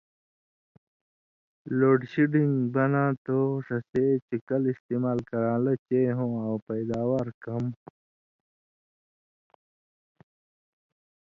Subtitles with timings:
[1.77, 7.63] لوڈ شیڈِن٘گ بناں تھو ݜسے چے کلہۡ استعمال کران٘لہ چئ ہوں آں پَیداوار کم